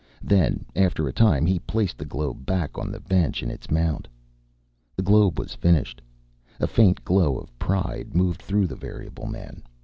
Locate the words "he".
1.45-1.59